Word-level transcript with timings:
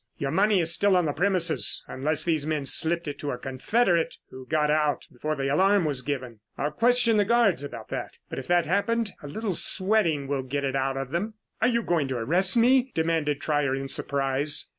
Your 0.17 0.31
money 0.31 0.59
is 0.59 0.73
still 0.73 0.97
on 0.97 1.05
the 1.05 1.13
premises 1.13 1.83
unless 1.87 2.23
these 2.23 2.43
men 2.43 2.65
slipped 2.65 3.07
it 3.07 3.19
to 3.19 3.29
a 3.29 3.37
confederate 3.37 4.17
who 4.31 4.47
got 4.47 4.71
out 4.71 5.05
before 5.13 5.35
the 5.35 5.47
alarm 5.47 5.85
was 5.85 6.01
given. 6.01 6.39
I'll 6.57 6.71
question 6.71 7.17
the 7.17 7.23
guards 7.23 7.63
about 7.63 7.89
that. 7.89 8.17
If 8.31 8.47
that 8.47 8.65
happened, 8.65 9.11
a 9.21 9.27
little 9.27 9.53
sweating 9.53 10.25
will 10.27 10.41
get 10.41 10.63
it 10.63 10.75
out 10.75 10.97
of 10.97 11.11
them." 11.11 11.35
"Are 11.61 11.67
you 11.67 11.83
going 11.83 12.07
to 12.07 12.17
arrest 12.17 12.57
me?" 12.57 12.91
demanded 12.95 13.41
Trier 13.41 13.75
in 13.75 13.87
surprise. 13.89 14.65